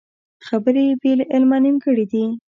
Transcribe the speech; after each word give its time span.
خبرې 0.47 0.85
بې 1.01 1.11
له 1.19 1.25
عمله 1.33 1.57
نیمګړې 1.63 2.05
دي 2.11 2.23